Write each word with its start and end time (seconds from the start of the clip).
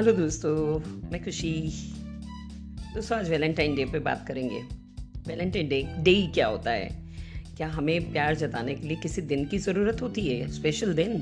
Hello 0.00 0.12
दोस्तों, 0.12 0.80
मैं 1.10 1.24
खुशी। 1.24 1.72
दोस्तों, 2.94 3.18
आज 3.18 3.30
वैलेंटाइन 3.30 3.74
डे 3.74 3.84
पे 3.84 3.98
बात 3.98 4.24
करेंगे। 4.28 4.62
वैलेंटाइन 5.28 5.68
डे 5.68 5.94
डे 5.98 6.10
ही 6.10 6.26
क्या 6.26 6.46
होता 6.46 6.70
है? 6.70 6.88
क्या 7.56 7.68
हमें 7.68 8.12
प्यार 8.12 8.34
जताने 8.34 8.74
के 8.74 8.88
लिए 8.88 8.96
किसी 8.96 9.22
दिन 9.22 9.44
की 9.44 9.58
ज़रूरत 9.58 10.02
होती 10.02 10.28
है? 10.28 10.48
स्पेशल 10.48 10.94
दिन? 10.94 11.18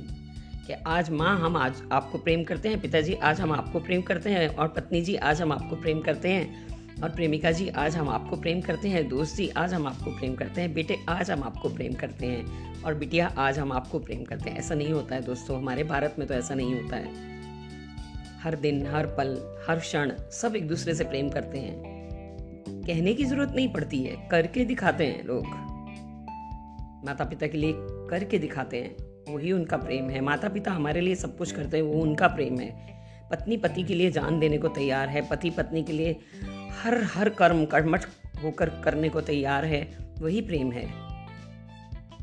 कि 0.67 0.73
आज 0.73 1.11
माँ, 1.11 1.41
हम 1.41 1.57
आज 1.57 1.75
आपको 1.93 2.19
प्रेम 2.19 2.45
करते 2.45 2.69
हैं, 2.69 2.81
पिताजी, 2.81 3.15
आज 3.15 3.41
हम 3.41 3.53
आपको 3.53 3.81
प्रेम 3.81 4.03
करते 4.03 4.31
हैं, 4.31 4.49
और 4.49 4.69
पत्नी 4.69 5.01
जी, 5.01 5.15
आज 5.15 5.43
हम 5.43 5.53
आपको 5.53 5.77
प्रेम 5.77 6.01
करते 6.01 6.29
हैं, 6.29 6.69
और 7.03 7.11
प्रेमिका 7.11 7.51
जी, 7.51 7.69
आज 7.69 7.97
हम 7.97 8.09
आपको 8.09 8.37
प्रेम 8.37 8.61
करते 8.61 8.89
हैं, 8.89 9.09
दोस्त 9.09 9.37
जी, 9.37 9.49
आज 9.49 9.75
हम 9.75 9.87
आपको 9.87 10.11
प्रेम 10.11 10.35
करते 10.35 10.61
हैं, 10.61 10.75
बेटे, 10.75 10.97
आज 11.09 11.31
हम 11.31 11.43
आपको 11.43 11.69
प्रेम 11.69 11.93
करते 11.93 12.27
हैं, 12.27 12.75
और 12.83 12.95
बिटिया, 12.95 13.35
आज 13.39 13.59
हम 13.59 13.73
आपको 13.73 13.99
प्रेम 13.99 14.25
करते 14.25 14.51
हैं। 14.51 14.59
ऐसा 14.59 14.75
नहीं 14.75 14.93
होता 14.93 15.15
है 15.15 15.23
दोस्तों, 15.23 15.59
हमारे 15.59 15.85
भारत 15.85 16.17
में 16.19 16.29
तो 16.29 16.35
ऐसा 16.35 16.55
नहीं 16.55 16.83
होता 16.83 16.97
है। 16.97 17.38
हर 18.49 18.57
दिन, 18.57 18.87
हर 18.87 19.07
पल, 19.07 19.57
हर 19.69 19.79
क्षण 19.79 20.13
सब 20.33 20.57
एक 20.57 20.69
दूसरे 20.69 20.95
से 20.95 21.05
प्रेम 21.05 21.29
करते 21.29 21.59
हैं। 21.59 21.83
कहने 22.87 23.13
की 23.15 23.25
ज़रूरत 23.25 23.53
नहीं 23.57 23.69
पड़ती 23.69 24.03
है, 24.03 24.29
करके 24.31 24.65
दिखाते 24.65 25.07
हैं 25.07 25.25
लोग। 25.25 25.47
माता 27.07 27.25
पिता 27.25 27.47
के 27.47 27.59
लिए 27.59 27.73
करके 28.11 28.39
दिखाते 28.39 28.77
हैं, 28.77 28.97
वही 29.35 29.53
उनका 29.53 29.77
प्रेम 29.77 30.09
है। 30.11 30.21
माता 30.21 30.49
पिता 30.49 30.71
हमारे 30.71 31.01
लिए 31.01 31.15
सब 31.15 31.37
कुछ 31.39 31.53
करते 31.53 31.77
हैं, 31.77 31.85
वो 31.85 32.01
उनका 32.03 32.29
प्रेम 32.29 32.59
है। 32.59 32.71
पत्नी 33.31 33.57
पति 33.57 33.83
के 33.83 33.95
लिए 33.95 34.11
जान 34.11 34.41
देने 34.41 34.59
को 34.59 34.69
तैयार 34.69 35.09
है 35.09 35.29
पति 35.29 35.51
पत्नी 35.51 35.83
के 35.83 35.93
लिए 35.93 36.17
हर 36.83 37.03
हर 37.05 37.29
कर्म, 37.29 37.65
कर्मठ 37.65 38.05
होकर 38.45 38.69
करने 38.69 39.09
को 39.09 39.21
तैयार 39.21 39.65
है, 39.65 39.87
वही 40.19 40.41
प्रेम 40.41 40.73
है। 40.73 40.91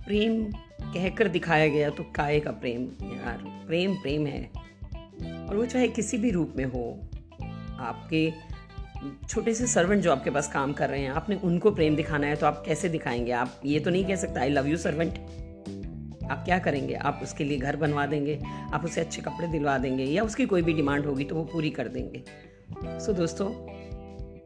प्रेम 0.05 0.43
कहकर 0.83 1.27
दिखाया 1.27 1.67
गया 1.67 1.89
तो 1.89 2.03
काय 2.03 2.39
का 2.39 2.51
प्रेम 2.51 2.83
यार? 3.03 3.37
प्रेम 3.67 3.95
प्रेम 3.95 4.27
है। 4.27 4.64
और 5.49 5.55
वो 5.55 5.65
चाहे 5.65 5.87
किसी 5.87 6.17
भी 6.17 6.31
रूप 6.31 6.53
में 6.57 6.65
हो 6.65 6.99
आपके 7.79 8.31
छोटे 9.29 9.53
से 9.53 9.67
सर्वेंट 9.67 10.03
जो 10.03 10.11
आपके 10.11 10.29
पास 10.29 10.47
काम 10.53 10.73
कर 10.73 10.89
रहे 10.89 11.01
हैं 11.01 11.09
आपने 11.09 11.35
उनको 11.35 11.71
प्रेम 11.71 11.95
दिखाना 11.95 12.27
है 12.27 12.35
तो 12.35 12.45
आप 12.45 12.63
कैसे 12.65 12.89
दिखाएँगे? 12.89 13.31
आप 13.31 13.61
ये 13.65 13.79
तो 13.79 13.89
नहीं 13.89 14.05
कह 14.05 14.15
सकते 14.15 14.39
आई 14.39 14.49
लव 14.49 14.67
यू 14.67 14.77
सर्वेंट 14.77 15.17
आप 16.31 16.45
क्या 16.45 16.59
करेंगे? 16.59 16.93
आप 16.93 17.19
उसके 17.23 17.43
लिए 17.43 17.57
घर 17.57 17.75
बनवा 17.75 18.05
देंगे 18.05 18.39
आप 18.73 18.85
उसे 18.85 19.01
अच्छे 19.01 19.21
कपड़े 19.21 19.47
दिलवा 19.47 19.77
देंगे 19.77 20.03
या 20.03 20.23
उसकी 20.23 20.45
कोई 20.45 20.61
भी 20.61 20.73
डिमांड 20.73 21.05
होगी 21.05 21.23
तो 21.23 21.35
वो 21.35 21.43
पूरी 21.43 21.69
कर 21.69 21.87
देंगे। 21.87 22.23
सो 22.99 23.11
so, 23.11 23.17
दोस्तों 23.17 23.75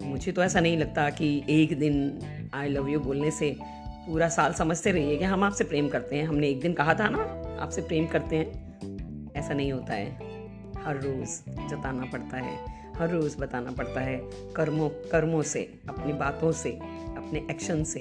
मुझे 0.08 0.32
तो 0.32 0.44
ऐसा 0.44 0.60
नहीं 0.60 0.78
लगता 0.78 1.10
कि 1.10 1.44
एक 1.50 1.80
दिन 1.80 2.20
आई 2.54 2.70
लव 2.70 2.90
यू 2.90 3.00
बोलने 3.00 3.32
से 3.32 3.56
पूरा 4.08 4.30
साल 4.30 4.54
समझते 4.54 4.92
रहिए 4.92 5.18
कि 5.18 5.24
हम 5.24 5.44
आपसे 5.44 5.64
प्रेम 5.64 5.90
करते 5.90 6.16
हैं। 6.16 6.28
हमने 6.28 6.48
एक 6.48 6.62
दिन 6.62 6.74
कहा 6.74 6.94
था 6.94 7.10
ना 7.10 7.22
आपसे 7.64 7.82
प्रेम 7.82 8.08
करते 8.08 8.36
हैं। 8.36 9.32
ऐसा 9.36 9.54
नहीं 9.54 9.72
होता 9.72 9.94
है। 9.94 10.29
हर 10.90 10.98
रोज़ 10.98 11.32
जताना 11.70 12.04
पड़ता 12.04 12.38
है, 12.38 12.54
हर 12.98 13.10
रोज़ 13.10 13.38
बताना 13.38 13.72
पड़ता 13.72 14.02
है 14.02 14.18
कर्मों 14.56 14.88
कर्मों 15.12 15.42
से, 15.42 15.62
अपनी 15.90 16.14
बातों 16.14 16.52
से, 16.52 16.70
अपने 16.70 17.40
एक्शन 17.52 17.84
से। 17.84 18.00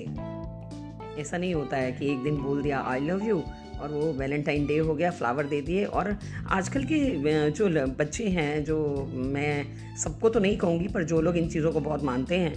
ऐसा 1.20 1.38
नहीं 1.38 1.54
होता 1.54 1.76
है 1.76 1.92
कि 1.92 2.10
एक 2.12 2.22
दिन 2.22 2.36
बोल 2.36 2.62
दिया 2.62 2.80
आई 2.80 3.00
लव 3.00 3.24
यू 3.24 3.42
और 3.80 3.92
वो 3.92 4.12
वैलेंटाइन 4.12 4.66
डे 4.66 4.78
हो 4.78 4.94
गया 4.94 5.10
फ्लावर 5.10 5.46
दे 5.46 5.60
दिए। 5.60 5.84
और 5.84 6.16
आजकल 6.48 6.84
के 6.84 7.50
जो 7.50 7.68
बच्चे 7.98 8.28
हैं, 8.28 8.64
जो 8.64 9.06
मैं 9.14 9.96
सबको 9.96 10.28
तो 10.28 10.40
नहीं 10.40 10.56
कहूँगी, 10.56 10.88
पर 10.88 11.04
जो 11.04 11.20
लोग 11.20 11.36
इन 11.36 11.48
चीज़ों 11.48 11.72
को 11.72 11.80
बहुत 11.80 12.04
मानते 12.04 12.38
हैं, 12.38 12.54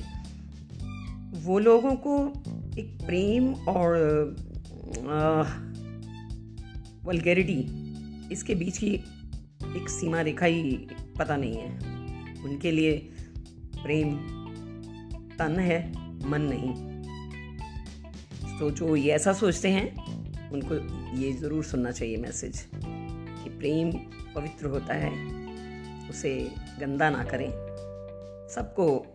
वो 1.43 1.59
लोगों 1.59 1.95
को 2.07 2.17
एक 2.79 2.97
प्रेम 3.05 3.53
और 3.53 3.97
वलगैरिटी 7.05 7.59
इसके 8.31 8.55
बीच 8.55 8.77
की 8.77 9.03
एक 9.75 9.89
सीमा 9.89 10.21
रेखा 10.21 10.45
ही 10.45 10.87
पता 11.19 11.37
नहीं 11.37 11.55
है। 11.55 11.69
उनके 12.43 12.71
लिए 12.71 12.93
प्रेम 13.83 14.15
तन 15.37 15.59
है, 15.59 15.91
मन 16.29 16.41
नहीं। 16.41 16.73
तो 18.59 18.71
जो 18.71 18.95
ये 18.95 19.11
ऐसा 19.11 19.33
सोचते 19.33 19.69
हैं, 19.69 19.95
उनको 20.51 20.75
ये 21.17 21.31
ज़रूर 21.33 21.63
सुनना 21.63 21.91
चाहिए 21.91 22.17
मैसेज 22.17 22.65
कि 22.85 23.49
प्रेम 23.49 23.91
पवित्र 24.35 24.65
होता 24.65 24.93
है, 24.93 25.11
उसे 26.09 26.51
गंदा 26.79 27.09
ना 27.09 27.23
करें। 27.23 27.49
सबको 28.47 29.05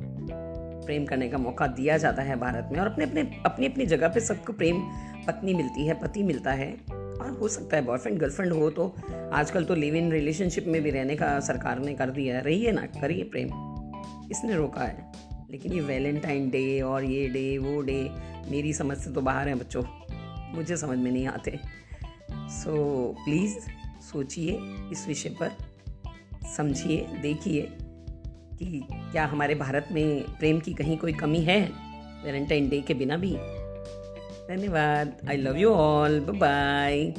प्रेम 0.87 1.05
करने 1.05 1.29
का 1.29 1.39
मौका 1.39 1.67
दिया 1.67 1.97
जाता 1.99 2.23
है 2.23 2.37
भारत 2.37 2.69
में 2.73 2.81
और 2.81 2.87
अपने 2.87 3.05
अपने 3.05 3.21
अपनी 3.47 3.67
अपनी 3.67 3.87
जगह 3.87 4.09
पे 4.09 4.21
सबको 4.21 4.53
प्रेम, 4.53 4.81
पत्नी 5.27 5.55
मिलती 5.55 5.87
है, 5.87 5.95
पति 5.95 6.23
मिलता 6.23 6.53
है। 6.53 6.71
और 7.27 7.39
हो 7.39 7.49
सकता 7.49 7.77
है 7.77 7.85
बॉयफ्रेंड 7.85 8.19
गर्लफ्रेंड 8.19 8.53
हो 8.53 8.71
तो 8.71 8.95
आजकल 9.33 9.65
तो 9.65 9.75
लिव 9.75 9.95
इन 9.95 10.13
रिलेशनशिप 10.13 10.65
में 10.67 10.83
भी 10.83 10.91
रहने 10.91 11.17
का 11.17 11.41
सरकार 11.41 11.79
ने 11.79 11.95
कर 11.95 12.11
दिया 12.11 12.37
है। 12.37 12.43
रहिए 12.43 12.73
ना? 12.73 12.87
करिए 12.87 13.25
प्रेम। 13.25 13.47
इसने 14.31 14.55
रोका 14.55 14.83
है। 14.83 15.13
लेकिन 15.51 15.73
ये 15.73 15.81
वैलेंटाइन 15.81 16.51
डे 16.51 16.81
और 16.81 17.05
ये 17.05 17.29
डे 17.29 17.59
वो 17.59 17.81
डे 17.81 18.11
मेरी 18.51 18.73
समझ 18.73 18.97
से 18.97 19.11
तो 19.11 19.21
बाहर 19.21 19.49
हैं 19.49 19.59
बच्चों। 19.59 19.83
मुझे 20.55 20.77
समझ 20.77 20.99
में 20.99 21.13
नहीं 21.13 21.27
आते। 21.27 21.59
सो 22.33 22.71
so, 23.19 23.25
प्लीज़ 23.25 23.55
सोचिए 24.13 24.59
इस 24.93 25.05
विषय 25.09 25.29
पर। 25.29 25.51
समझिए 26.57 27.07
देखिए 27.23 27.69
कि 28.59 28.87
क्या 28.91 29.27
हमारे 29.27 29.55
भारत 29.55 29.89
में 29.93 30.21
प्रेम 30.21 30.61
की 30.61 30.75
कहीं 30.75 30.99
कोई 30.99 31.13
कमी 31.13 31.41
है? 31.41 31.71
वैलेंटाइन 32.25 32.69
डे 32.69 32.81
के 32.81 32.95
बिना 32.95 33.17
भी। 33.17 33.37
धन्यवाद 34.49 35.13
I 35.29 35.37
love 35.37 35.57
you 35.57 35.71
all 35.71 36.21
bye 36.21 36.39
bye 36.39 37.13